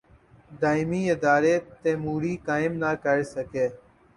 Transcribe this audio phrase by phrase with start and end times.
[0.61, 3.67] دائمی ادارے تیموری قائم نہ کر سکے۔